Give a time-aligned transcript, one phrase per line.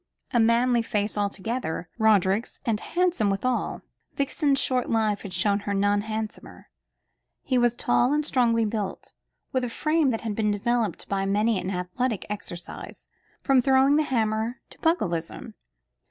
[0.33, 3.83] A manly face altogether, Roderick's, and handsome withal.
[4.15, 6.71] Vixen's short life had shown her none handsomer.
[7.43, 9.13] He was tall and strongly built,
[9.51, 13.09] with a frame that had been developed by many an athletic exercise
[13.43, 15.53] from throwing the hammer to pugilism.